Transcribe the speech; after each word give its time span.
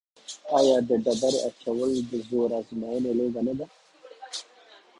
آیا 0.57 0.77
د 0.87 0.89
ډبرې 1.03 1.39
اچول 1.47 1.91
د 2.09 2.11
زور 2.27 2.49
ازموینې 2.59 3.11
لوبه 3.17 3.41
نه 3.47 3.53
ده؟ 3.59 3.65